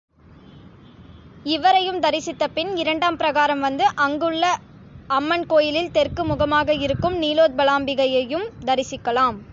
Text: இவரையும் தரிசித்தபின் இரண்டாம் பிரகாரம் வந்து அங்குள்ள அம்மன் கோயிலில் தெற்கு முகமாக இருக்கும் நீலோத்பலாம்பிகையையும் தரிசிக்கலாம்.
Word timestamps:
இவரையும் 1.43 1.99
தரிசித்தபின் 1.99 2.75
இரண்டாம் 2.75 3.17
பிரகாரம் 3.17 3.59
வந்து 3.59 3.85
அங்குள்ள 3.95 4.57
அம்மன் 5.07 5.45
கோயிலில் 5.45 5.91
தெற்கு 5.91 6.25
முகமாக 6.25 6.73
இருக்கும் 6.73 7.21
நீலோத்பலாம்பிகையையும் 7.21 8.47
தரிசிக்கலாம். 8.65 9.37